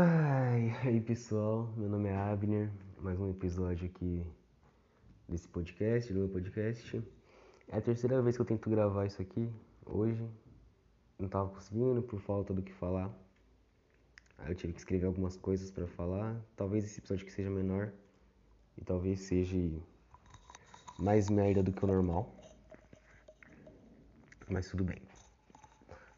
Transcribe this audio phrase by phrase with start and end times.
[0.00, 2.70] Ai, aí pessoal, meu nome é Abner,
[3.00, 4.24] mais um episódio aqui
[5.28, 7.02] desse podcast, do meu podcast.
[7.66, 9.50] É a terceira vez que eu tento gravar isso aqui,
[9.84, 10.24] hoje.
[11.18, 13.12] Não tava conseguindo por falta do que falar.
[14.38, 16.40] Aí eu tive que escrever algumas coisas para falar.
[16.54, 17.90] Talvez esse episódio aqui seja menor
[18.76, 19.56] e talvez seja
[20.96, 22.32] mais merda do que o normal.
[24.48, 25.02] Mas tudo bem.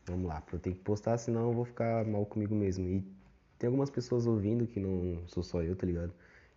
[0.04, 2.86] Vamos lá, eu tenho que postar, senão eu vou ficar mal comigo mesmo.
[2.86, 3.20] E
[3.60, 6.14] tem algumas pessoas ouvindo que não sou só eu, tá ligado?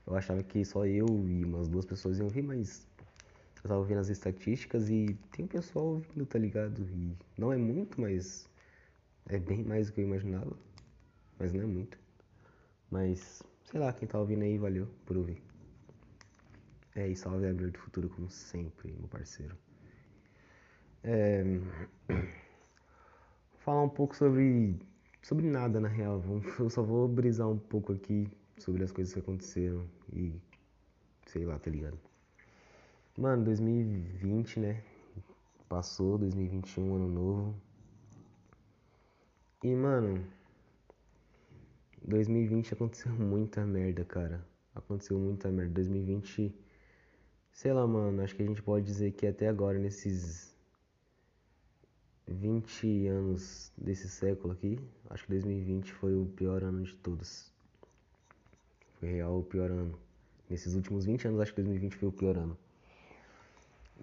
[0.08, 2.88] Eu achava que só eu e umas duas pessoas iam ouvir, mas
[3.58, 6.82] eu tava ouvindo as estatísticas e tem pessoal ouvindo, tá ligado?
[6.82, 8.50] E não é muito, mas
[9.28, 10.56] é bem mais do que eu imaginava.
[11.38, 12.00] Mas não é muito.
[12.90, 15.44] Mas, sei lá, quem tá ouvindo aí, valeu por ouvir.
[16.96, 19.58] É, e salve a do futuro como sempre, meu parceiro.
[21.04, 21.44] É...
[23.60, 24.80] Falar um pouco sobre
[25.24, 26.22] sobre nada na real.
[26.60, 28.30] Eu só vou brisar um pouco aqui
[28.60, 30.40] sobre as coisas que aconteceram e
[31.26, 31.98] sei lá, tá ligado?
[33.18, 34.84] Mano, 2020, né?
[35.68, 37.56] Passou, 2021, ano novo.
[39.64, 40.24] E, mano,
[42.04, 44.46] 2020 aconteceu muita merda, cara.
[44.76, 45.74] Aconteceu muita merda.
[45.76, 46.54] 2020,
[47.52, 50.53] sei lá, mano, acho que a gente pode dizer que até agora, nesses
[52.44, 54.78] 20 anos desse século aqui,
[55.10, 57.50] acho que 2020 foi o pior ano de todos.
[59.00, 59.98] Foi real o pior ano.
[60.50, 62.58] Nesses últimos 20 anos, acho que 2020 foi o pior ano.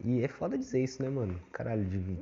[0.02, 1.38] E é foda dizer isso, né, mano?
[1.52, 2.16] Caralho, de.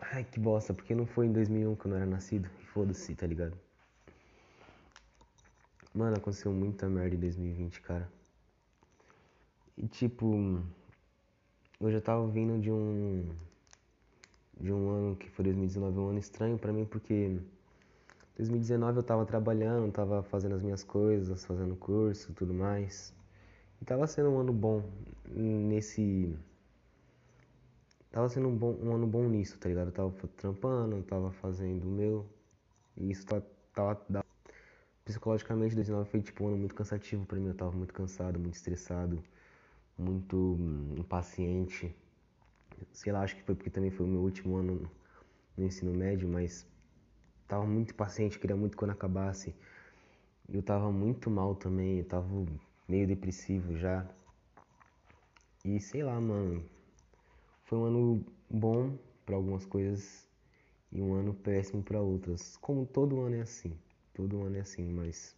[0.00, 2.48] Ai, que bosta, porque não foi em 2001 que eu não era nascido?
[2.72, 3.54] Foda-se, tá ligado?
[5.94, 8.10] Mano, aconteceu muita merda em 2020, cara.
[9.76, 10.62] E tipo.
[11.78, 13.28] Eu já tava vindo de um
[14.60, 17.38] de um que foi 2019, um ano estranho para mim porque
[18.36, 23.12] 2019 eu tava trabalhando, tava fazendo as minhas coisas, fazendo curso, tudo mais.
[23.82, 24.82] E tava sendo um ano bom
[25.26, 26.36] nesse
[28.10, 29.88] tava sendo um, bom, um ano bom nisso, tá ligado?
[29.88, 32.26] Eu tava trampando, tava fazendo o meu.
[32.96, 33.44] E isso tava,
[33.74, 34.24] tava
[35.04, 38.54] psicologicamente 2019 foi tipo um ano muito cansativo para mim, eu tava muito cansado, muito
[38.54, 39.22] estressado,
[39.98, 41.94] muito hum, impaciente
[42.92, 44.90] sei lá, acho que foi porque também foi o meu último ano
[45.56, 46.66] no ensino médio, mas
[47.46, 49.54] tava muito paciente, queria muito quando acabasse.
[50.48, 52.26] Eu tava muito mal também, eu tava
[52.88, 54.06] meio depressivo já.
[55.64, 56.64] E sei lá, mano,
[57.64, 58.96] foi um ano bom
[59.26, 60.26] para algumas coisas
[60.90, 62.56] e um ano péssimo para outras.
[62.56, 63.76] Como todo ano é assim,
[64.14, 65.36] todo ano é assim, mas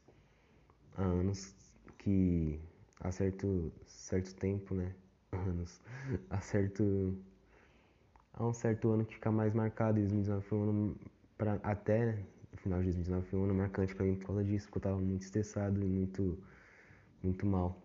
[0.97, 1.55] há anos
[1.99, 2.61] que
[3.01, 4.95] há certo, certo tempo, né?
[5.33, 5.81] Anos,
[6.29, 7.17] há certo
[8.41, 9.99] há um certo ano que fica mais marcado.
[9.99, 10.97] E 2019 foi um ano,
[11.37, 12.19] pra, até
[12.53, 14.83] no final de 2019, foi um ano marcante para mim por causa disso, porque eu
[14.83, 16.39] tava muito estressado e muito,
[17.23, 17.81] muito mal.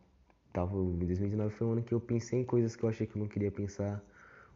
[0.53, 3.19] Tava, 2019 foi um ano que eu pensei em coisas que eu achei que eu
[3.19, 4.01] não queria pensar.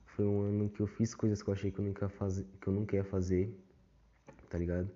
[0.05, 2.67] Foi um ano que eu fiz coisas que eu achei que eu nunca, faz, que
[2.67, 3.53] eu nunca ia fazer,
[4.49, 4.89] tá ligado?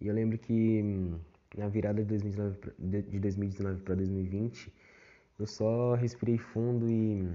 [0.00, 1.18] E eu lembro que hum,
[1.56, 4.72] na virada de 2019, de 2019 para 2020,
[5.38, 7.28] eu só respirei fundo e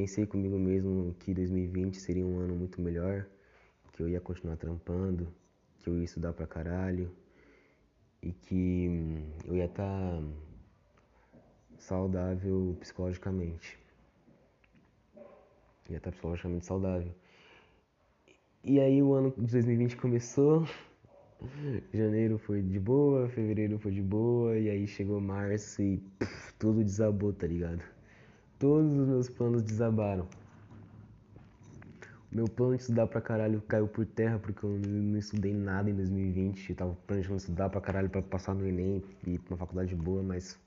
[0.00, 3.26] Pensei comigo mesmo que 2020 seria um ano muito melhor,
[3.92, 5.28] que eu ia continuar trampando,
[5.82, 7.14] que eu ia estudar pra caralho
[8.22, 10.22] e que hum, eu ia estar tá
[11.76, 13.78] saudável psicologicamente.
[15.90, 17.14] Ia estar tá psicologicamente saudável.
[18.64, 20.66] E aí o ano de 2020 começou,
[21.92, 26.02] janeiro foi de boa, fevereiro foi de boa, e aí chegou março e
[26.58, 27.99] tudo desabou, tá ligado?
[28.60, 30.28] Todos os meus planos desabaram.
[32.30, 35.94] Meu plano de estudar pra caralho caiu por terra porque eu não estudei nada em
[35.94, 36.68] 2020.
[36.68, 39.94] Eu tava planejando estudar pra caralho pra passar no Enem e ir pra uma faculdade
[39.94, 40.58] boa, mas.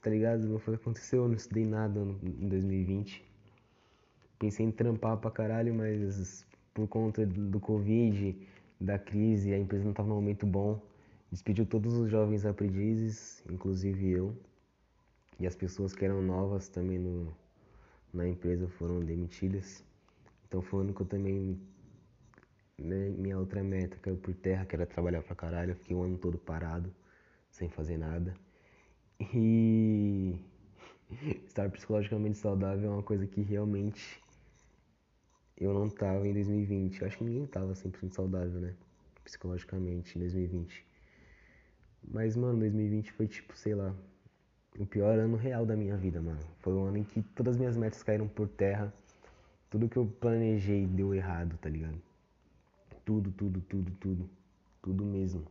[0.00, 0.48] Tá ligado?
[0.48, 3.22] Não foi o que aconteceu, eu não estudei nada em 2020.
[4.38, 8.34] Pensei em trampar pra caralho, mas por conta do Covid,
[8.80, 10.80] da crise, a empresa não tava num momento bom.
[11.30, 14.34] Despediu todos os jovens aprendizes, inclusive eu.
[15.40, 17.34] E as pessoas que eram novas também no,
[18.12, 19.82] na empresa foram demitidas.
[20.46, 21.58] Então foi um ano que eu também.
[22.78, 25.72] Né, minha outra meta caiu por terra, que era trabalhar pra caralho.
[25.72, 26.94] Eu fiquei o ano todo parado,
[27.50, 28.34] sem fazer nada.
[29.34, 30.38] E
[31.46, 34.22] estar psicologicamente saudável é uma coisa que realmente
[35.56, 37.00] eu não tava em 2020.
[37.00, 38.74] Eu acho que ninguém tava 100% saudável, né?
[39.24, 40.84] Psicologicamente em 2020.
[42.02, 43.94] Mas, mano, 2020 foi tipo, sei lá,
[44.78, 46.38] o pior ano real da minha vida, mano.
[46.60, 48.92] Foi o ano em que todas as minhas metas caíram por terra.
[49.68, 52.00] Tudo que eu planejei deu errado, tá ligado?
[53.04, 54.30] Tudo, tudo, tudo, tudo.
[54.82, 55.44] Tudo mesmo.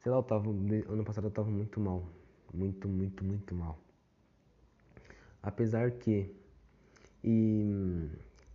[0.00, 0.48] Sei lá, eu tava.
[0.48, 2.04] Ano passado eu tava muito mal.
[2.52, 3.78] Muito, muito, muito mal.
[5.42, 6.30] Apesar que.
[7.24, 8.08] E.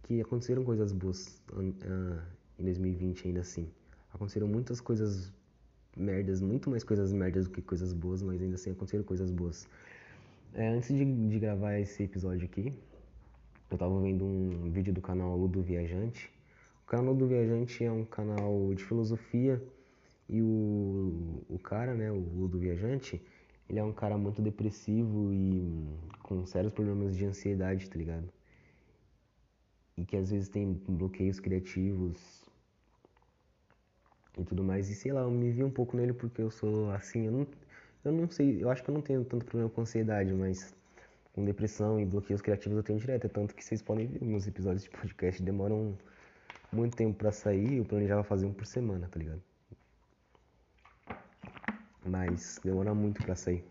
[0.04, 2.22] Que aconteceram coisas boas uh,
[2.60, 3.68] em 2020 ainda assim.
[4.14, 5.34] Aconteceram muitas coisas
[5.96, 9.68] merdas, muito mais coisas merdas do que coisas boas, mas ainda assim aconteceram coisas boas.
[10.54, 12.74] É, antes de, de gravar esse episódio aqui,
[13.70, 16.32] eu tava vendo um vídeo do canal Ludo Viajante.
[16.84, 19.62] O canal Ludo Viajante é um canal de filosofia
[20.30, 23.22] e o, o cara, né, o Ludo Viajante,
[23.70, 25.88] ele é um cara muito depressivo e
[26.22, 28.30] com sérios problemas de ansiedade, tá ligado?
[29.98, 32.45] E que às vezes tem bloqueios criativos
[34.38, 34.90] e tudo mais.
[34.90, 37.48] E sei lá, eu me vi um pouco nele porque eu sou assim, eu não,
[38.04, 40.74] eu não sei, eu acho que eu não tenho tanto problema com ansiedade, mas
[41.34, 43.26] com depressão e bloqueios criativos eu tenho direto.
[43.26, 45.98] É tanto que vocês podem ver, meus episódios de podcast demoram
[46.72, 47.78] muito tempo para sair.
[47.78, 49.42] Eu planejava fazer um por semana, tá ligado?
[52.06, 53.66] Mas demora muito para sair.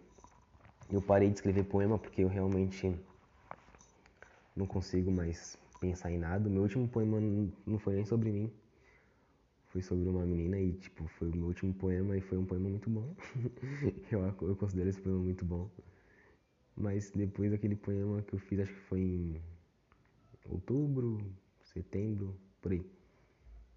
[0.91, 2.95] Eu parei de escrever poema porque eu realmente
[4.55, 6.49] não consigo mais pensar em nada.
[6.49, 7.19] Meu último poema
[7.67, 8.53] não foi nem sobre mim.
[9.75, 12.69] Foi sobre uma menina e, tipo, foi o meu último poema e foi um poema
[12.69, 13.13] muito bom.
[14.09, 15.69] eu, eu considero esse poema muito bom.
[16.77, 19.43] Mas depois daquele poema que eu fiz, acho que foi em
[20.49, 21.19] outubro,
[21.61, 22.87] setembro, por aí.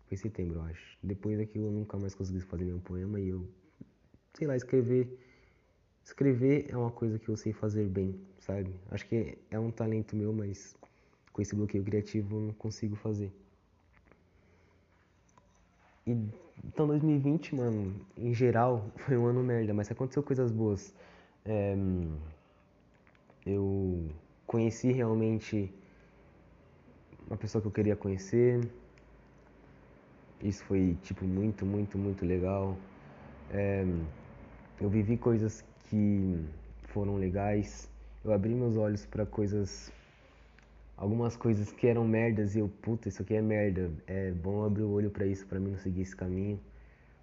[0.06, 1.00] Foi setembro, eu acho.
[1.02, 3.50] Depois daquilo eu nunca mais consegui fazer nenhum poema e eu,
[4.36, 5.18] sei lá, escrever.
[6.04, 8.72] Escrever é uma coisa que eu sei fazer bem, sabe?
[8.92, 10.78] Acho que é um talento meu, mas
[11.34, 13.34] com esse bloqueio criativo eu não consigo fazer.
[16.66, 20.94] Então 2020, mano, em geral, foi um ano merda, mas aconteceu coisas boas.
[21.46, 21.76] É,
[23.46, 24.10] eu
[24.46, 25.74] conheci realmente
[27.28, 28.62] uma pessoa que eu queria conhecer.
[30.42, 32.78] Isso foi tipo muito, muito, muito legal.
[33.52, 33.86] É,
[34.80, 36.46] eu vivi coisas que
[36.84, 37.90] foram legais.
[38.24, 39.92] Eu abri meus olhos para coisas,
[40.98, 43.92] algumas coisas que eram merdas e eu, puta, isso aqui é merda.
[44.08, 46.60] É bom abrir o olho para isso, para mim não seguir esse caminho.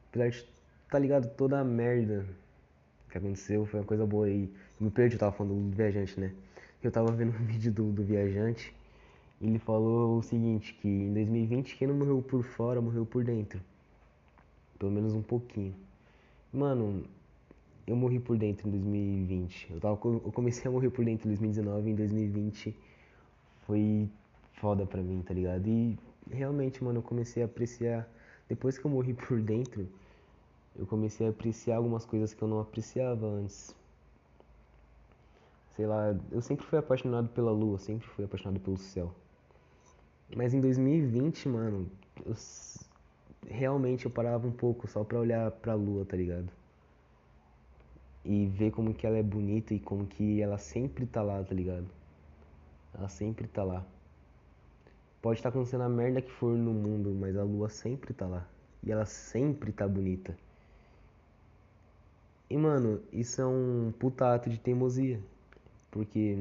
[0.09, 0.47] Apesar de
[0.89, 2.25] tá ligado toda a merda
[3.11, 4.49] que aconteceu foi uma coisa boa aí.
[4.79, 6.33] Me perdi, eu tava falando do viajante, né?
[6.83, 8.73] Eu tava vendo um vídeo do, do viajante.
[9.41, 13.25] E ele falou o seguinte, que em 2020 quem não morreu por fora, morreu por
[13.25, 13.61] dentro.
[14.79, 15.75] Pelo menos um pouquinho.
[16.53, 17.05] Mano,
[17.87, 19.73] eu morri por dentro em 2020.
[19.73, 22.77] Eu, tava, eu comecei a morrer por dentro em 2019 e em 2020
[23.67, 24.09] foi
[24.55, 25.67] foda pra mim, tá ligado?
[25.67, 25.99] E
[26.31, 28.09] realmente, mano, eu comecei a apreciar.
[28.49, 29.89] Depois que eu morri por dentro,
[30.77, 33.75] eu comecei a apreciar algumas coisas que eu não apreciava antes.
[35.77, 39.13] Sei lá, eu sempre fui apaixonado pela lua, sempre fui apaixonado pelo céu.
[40.35, 41.91] Mas em 2020, mano,
[42.25, 42.35] eu,
[43.49, 46.49] realmente eu parava um pouco só pra olhar pra lua, tá ligado?
[48.25, 51.55] E ver como que ela é bonita e como que ela sempre tá lá, tá
[51.55, 51.87] ligado?
[52.97, 53.85] Ela sempre tá lá.
[55.21, 58.27] Pode estar tá acontecendo a merda que for no mundo, mas a lua sempre tá
[58.27, 58.47] lá.
[58.83, 60.37] E ela sempre tá bonita.
[62.49, 65.21] E mano, isso é um puta ato de teimosia.
[65.91, 66.37] Porque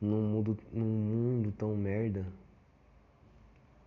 [0.00, 2.24] num mundo, num mundo tão merda,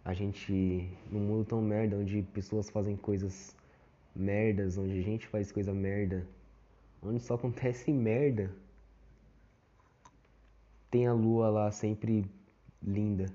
[0.04, 0.90] a gente.
[1.12, 3.56] Num mundo tão merda onde pessoas fazem coisas
[4.16, 6.28] merdas, onde a gente faz coisa merda,
[7.02, 8.52] onde só acontece merda,
[10.90, 12.26] tem a lua lá sempre
[12.82, 13.26] linda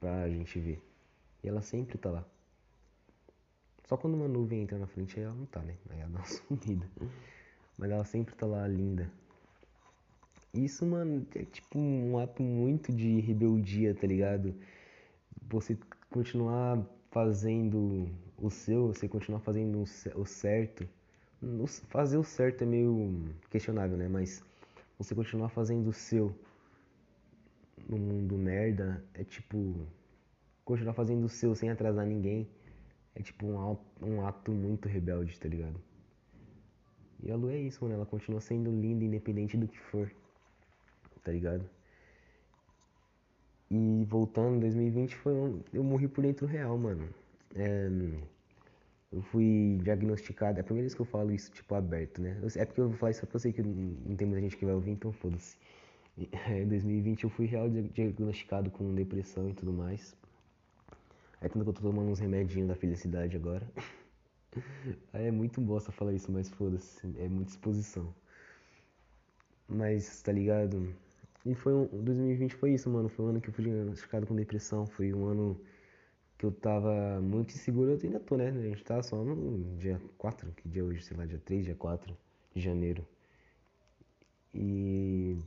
[0.00, 0.82] pra gente ver.
[1.42, 2.24] E ela sempre tá lá.
[3.86, 5.76] Só quando uma nuvem entra na frente, aí ela não tá, né?
[5.90, 6.86] Aí ela dá uma sumida.
[7.76, 9.10] Mas ela sempre tá lá linda.
[10.52, 14.54] Isso, mano, é tipo um ato muito de rebeldia, tá ligado?
[15.48, 15.76] Você
[16.10, 16.80] continuar
[17.10, 18.08] fazendo
[18.38, 20.88] o seu, você continuar fazendo o certo.
[21.88, 24.08] Fazer o certo é meio questionável, né?
[24.08, 24.42] Mas
[25.04, 26.34] você continuar fazendo o seu
[27.88, 29.86] no mundo merda é tipo
[30.64, 32.48] continuar fazendo o seu sem atrasar ninguém
[33.14, 35.80] é tipo um, um ato muito rebelde, tá ligado?
[37.22, 37.94] E a lua é isso, mano.
[37.94, 40.10] Ela continua sendo linda, independente do que for.
[41.22, 41.64] Tá ligado?
[43.70, 47.08] E voltando, 2020 foi um, eu morri por dentro real, mano.
[47.54, 47.88] É,
[49.14, 50.58] eu fui diagnosticado.
[50.58, 52.36] É a primeira vez que eu falo isso, tipo, aberto, né?
[52.56, 54.64] É porque eu vou falar isso porque eu sei que não tem muita gente que
[54.64, 55.56] vai ouvir, então foda-se.
[56.16, 60.16] Em 2020 eu fui real diagnosticado com depressão e tudo mais.
[61.40, 63.66] É tanto que eu tô tomando uns remedinhos da felicidade agora.
[65.12, 68.14] Aí é muito bosta falar isso, mas foda-se, é muita exposição.
[69.68, 70.94] Mas, tá ligado?
[71.46, 73.08] E foi um, 2020 foi isso, mano.
[73.08, 74.86] Foi um ano que eu fui diagnosticado com depressão.
[74.86, 75.60] Foi um ano
[76.38, 78.48] que eu tava muito inseguro, eu ainda tô, né?
[78.48, 81.64] A gente tá só no dia 4, que dia é hoje, sei lá, dia 3,
[81.64, 82.16] dia 4
[82.54, 83.06] de janeiro.
[84.54, 85.38] E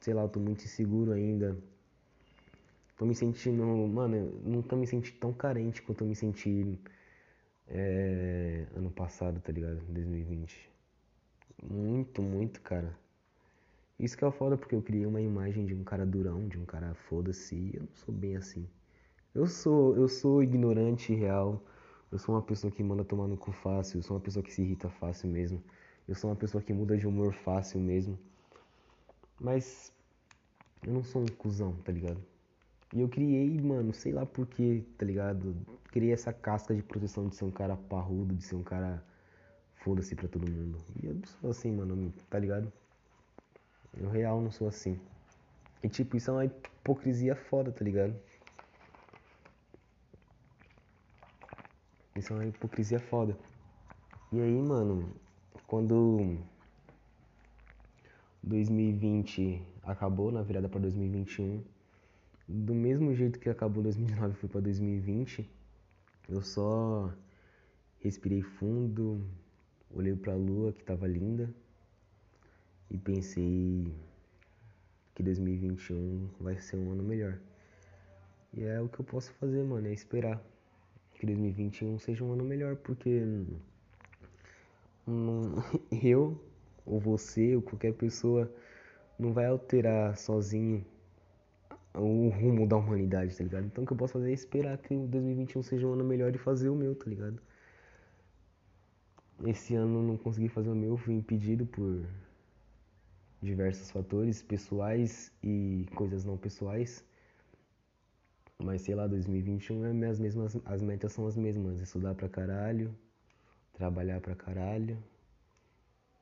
[0.00, 1.56] sei lá, eu tô muito inseguro ainda.
[2.96, 6.78] Tô me sentindo, mano, eu nunca me senti tão carente quanto eu me senti
[7.68, 9.80] é, ano passado, tá ligado?
[9.88, 10.70] 2020.
[11.62, 12.96] Muito, muito, cara.
[13.98, 16.64] Isso que é foda, porque eu criei uma imagem de um cara durão, de um
[16.64, 18.66] cara foda-se, e eu não sou bem assim.
[19.34, 21.62] Eu sou, eu sou ignorante real.
[22.10, 23.98] Eu sou uma pessoa que manda tomar no cu fácil.
[23.98, 25.62] Eu sou uma pessoa que se irrita fácil mesmo.
[26.06, 28.18] Eu sou uma pessoa que muda de humor fácil mesmo.
[29.40, 29.90] Mas
[30.86, 32.22] eu não sou um cuzão, tá ligado?
[32.92, 35.56] E eu criei, mano, sei lá porquê, tá ligado?
[35.90, 39.02] Criei essa casca de proteção de ser um cara parrudo, de ser um cara
[39.76, 40.78] foda-se pra todo mundo.
[41.02, 42.70] E eu não sou assim, mano, tá ligado?
[43.96, 45.00] Eu real não sou assim.
[45.82, 48.14] E tipo, isso é uma hipocrisia foda, tá ligado?
[52.14, 53.38] Isso é uma hipocrisia foda.
[54.30, 55.14] E aí, mano,
[55.66, 56.38] quando
[58.42, 61.62] 2020 acabou, na virada para 2021,
[62.46, 65.50] do mesmo jeito que acabou 2019 e foi para 2020,
[66.28, 67.12] eu só
[68.00, 69.24] respirei fundo,
[69.90, 71.48] olhei para a lua que tava linda
[72.90, 73.90] e pensei
[75.14, 77.38] que 2021 vai ser um ano melhor.
[78.52, 80.42] E é o que eu posso fazer, mano, é esperar
[81.22, 83.22] que 2021 seja um ano melhor, porque
[86.02, 86.36] eu,
[86.84, 88.52] ou você, ou qualquer pessoa
[89.16, 90.84] não vai alterar sozinho
[91.94, 93.66] o rumo da humanidade, tá ligado?
[93.66, 96.38] Então o que eu posso fazer é esperar que 2021 seja um ano melhor e
[96.38, 97.40] fazer o meu, tá ligado?
[99.46, 102.04] Esse ano não consegui fazer o meu, fui impedido por
[103.40, 107.04] diversos fatores pessoais e coisas não pessoais.
[108.62, 112.94] Mas sei lá, 2021 é as mesmas, as metas são as mesmas, estudar pra caralho,
[113.72, 114.96] trabalhar pra caralho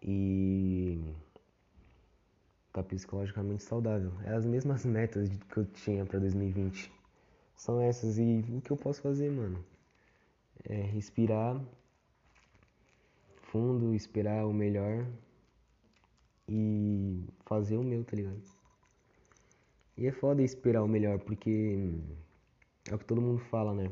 [0.03, 1.15] e
[2.73, 4.13] tá psicologicamente saudável.
[4.25, 6.91] É as mesmas metas que eu tinha para 2020.
[7.55, 9.63] São essas e o que eu posso fazer, mano?
[10.65, 11.61] É respirar
[13.51, 15.05] fundo, esperar o melhor
[16.49, 18.41] e fazer o meu, tá ligado?
[19.97, 21.99] E é foda esperar o melhor, porque
[22.93, 23.91] é o que todo mundo fala, né?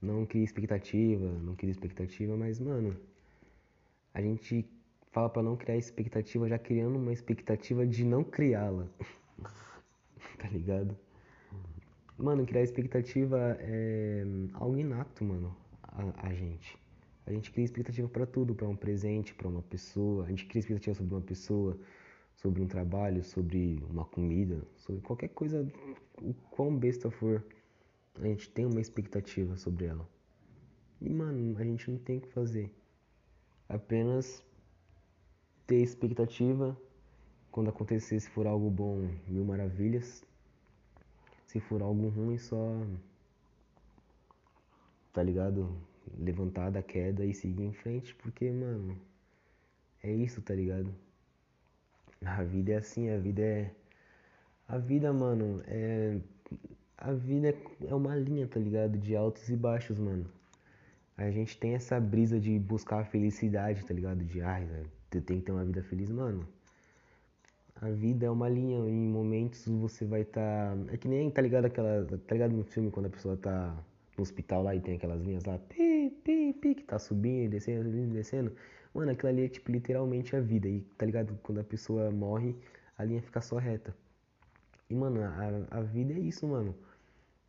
[0.00, 2.96] Não cria expectativa, não cria expectativa, mas, mano,
[4.14, 4.68] a gente
[5.10, 8.86] fala para não criar expectativa já criando uma expectativa de não criá-la.
[10.38, 10.96] tá ligado?
[12.16, 16.76] Mano, criar expectativa é algo inato, mano, a, a gente.
[17.26, 20.24] A gente cria expectativa para tudo, para um presente, para uma pessoa.
[20.24, 21.78] A gente cria expectativa sobre uma pessoa,
[22.34, 25.66] sobre um trabalho, sobre uma comida, sobre qualquer coisa,
[26.22, 27.44] o quão besta for
[28.20, 30.08] a gente tem uma expectativa sobre ela.
[31.00, 32.74] E, mano, a gente não tem o que fazer.
[33.68, 34.42] Apenas
[35.66, 36.76] ter expectativa.
[37.50, 40.24] Quando acontecer, se for algo bom, mil maravilhas.
[41.46, 42.56] Se for algo ruim, só.
[45.12, 45.76] Tá ligado?
[46.18, 48.98] Levantar da queda e seguir em frente, porque, mano.
[50.02, 50.94] É isso, tá ligado?
[52.24, 53.74] A vida é assim, a vida é.
[54.66, 56.20] A vida, mano, é
[56.98, 57.54] a vida
[57.86, 58.98] é uma linha, tá ligado?
[58.98, 60.26] De altos e baixos, mano.
[61.16, 64.24] A gente tem essa brisa de buscar a felicidade, tá ligado?
[64.24, 64.68] De, ai,
[65.08, 66.46] tu tem que ter uma vida feliz, mano.
[67.80, 70.76] A vida é uma linha, em momentos você vai estar.
[70.76, 70.92] Tá...
[70.92, 71.66] É que nem, tá ligado?
[71.66, 72.04] Aquela.
[72.26, 73.76] Tá ligado no filme quando a pessoa tá
[74.16, 77.84] no hospital lá e tem aquelas linhas lá, pi, pi, pi, que tá subindo descendo,
[77.84, 78.52] subindo descendo.
[78.92, 80.68] Mano, aquilo ali é tipo literalmente a vida.
[80.68, 81.38] E tá ligado?
[81.44, 82.56] Quando a pessoa morre,
[82.96, 83.94] a linha fica só reta.
[84.90, 86.74] E, mano, a, a vida é isso, mano.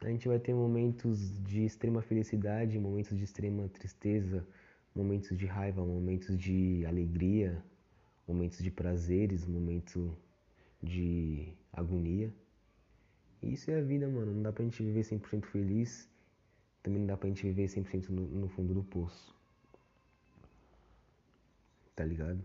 [0.02, 4.48] A gente vai ter momentos de extrema felicidade, momentos de extrema tristeza,
[4.96, 7.62] momentos de raiva, momentos de alegria,
[8.26, 10.10] momentos de prazeres, momentos
[10.82, 12.34] de agonia.
[13.42, 14.34] E isso é a vida, mano.
[14.34, 16.10] Não dá pra gente viver 100% feliz,
[16.82, 19.36] também não dá pra gente viver 100% no, no fundo do poço.
[21.94, 22.42] Tá ligado?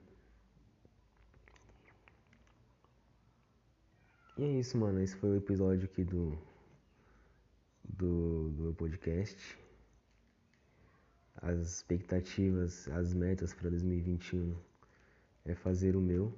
[4.37, 5.01] E é isso, mano.
[5.01, 6.37] Esse foi o episódio aqui do
[7.85, 9.59] do, do meu podcast,
[11.43, 14.57] as expectativas, as metas para 2021
[15.45, 16.33] é fazer o meu.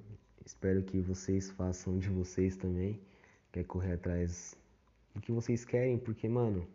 [0.44, 3.00] Espero que vocês façam de vocês também.
[3.52, 4.56] Quer correr atrás
[5.14, 6.66] do que vocês querem, porque, mano,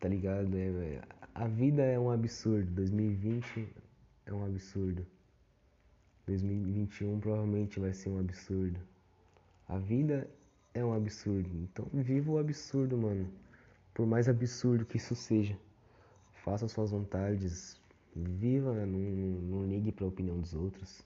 [0.00, 0.56] tá ligado?
[0.56, 1.02] É,
[1.34, 2.70] a vida é um absurdo.
[2.72, 3.68] 2020
[4.26, 5.06] é um absurdo.
[6.26, 8.80] 2021 provavelmente vai ser um absurdo.
[9.68, 10.28] A vida
[10.74, 11.48] é um absurdo.
[11.62, 13.28] Então viva o absurdo, mano.
[13.94, 15.56] Por mais absurdo que isso seja,
[16.44, 17.80] faça suas vontades,
[18.14, 21.02] viva, não, não ligue para a opinião dos outros.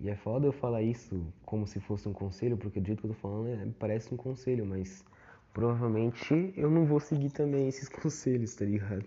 [0.00, 3.06] E é foda eu falar isso como se fosse um conselho, porque do jeito que
[3.06, 5.04] eu tô falando é, parece um conselho, mas
[5.52, 9.06] provavelmente eu não vou seguir também esses conselhos, tá ligado?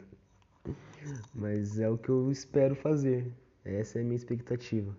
[1.34, 3.32] Mas é o que eu espero fazer.
[3.64, 4.96] Essa é a minha expectativa.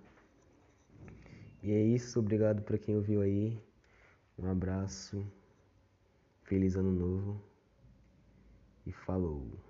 [1.63, 3.59] E é isso, obrigado para quem ouviu aí.
[4.39, 5.27] Um abraço.
[6.45, 7.43] Feliz ano novo.
[8.87, 9.68] E falou.